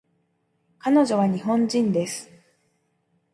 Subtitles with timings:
[0.79, 2.27] 彼女は日本人です